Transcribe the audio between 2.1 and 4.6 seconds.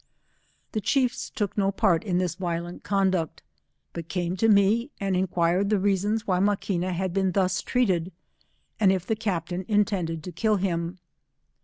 this violent conduct, but came to